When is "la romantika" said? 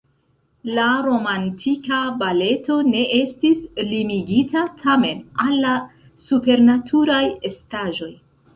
0.77-1.99